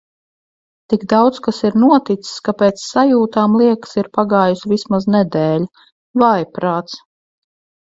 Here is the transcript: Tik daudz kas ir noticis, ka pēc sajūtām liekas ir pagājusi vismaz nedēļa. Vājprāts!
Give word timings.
Tik 0.93 1.03
daudz 1.11 1.35
kas 1.47 1.59
ir 1.69 1.77
noticis, 1.83 2.31
ka 2.47 2.55
pēc 2.63 2.81
sajūtām 2.93 3.59
liekas 3.63 3.95
ir 4.03 4.11
pagājusi 4.19 4.73
vismaz 4.75 5.09
nedēļa. 5.19 5.87
Vājprāts! 6.25 7.01